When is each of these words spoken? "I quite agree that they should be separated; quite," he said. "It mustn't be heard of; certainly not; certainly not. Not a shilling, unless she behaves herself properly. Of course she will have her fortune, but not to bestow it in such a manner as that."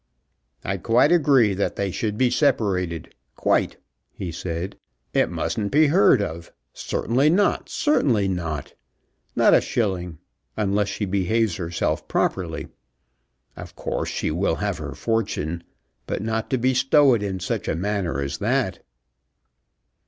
"I 0.63 0.77
quite 0.77 1.11
agree 1.11 1.53
that 1.53 1.75
they 1.75 1.91
should 1.91 2.17
be 2.17 2.31
separated; 2.31 3.13
quite," 3.35 3.77
he 4.11 4.31
said. 4.31 4.75
"It 5.13 5.29
mustn't 5.29 5.71
be 5.71 5.89
heard 5.93 6.23
of; 6.23 6.51
certainly 6.73 7.29
not; 7.29 7.69
certainly 7.69 8.27
not. 8.27 8.73
Not 9.35 9.53
a 9.53 9.61
shilling, 9.61 10.17
unless 10.57 10.87
she 10.87 11.05
behaves 11.05 11.57
herself 11.57 12.07
properly. 12.07 12.69
Of 13.55 13.75
course 13.75 14.09
she 14.09 14.31
will 14.31 14.55
have 14.55 14.79
her 14.79 14.95
fortune, 14.95 15.61
but 16.07 16.23
not 16.23 16.49
to 16.49 16.57
bestow 16.57 17.13
it 17.13 17.21
in 17.21 17.39
such 17.39 17.67
a 17.67 17.75
manner 17.75 18.21
as 18.21 18.39
that." 18.39 18.83